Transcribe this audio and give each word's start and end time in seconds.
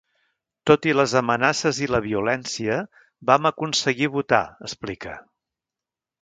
Tot 0.69 0.85
i 0.91 0.93
les 0.99 1.11
amenaces 1.19 1.81
i 1.87 1.89
la 1.95 1.99
violència 2.05 2.79
vam 3.33 3.51
aconseguir 3.51 4.11
votar, 4.17 4.41
explica. 4.71 5.15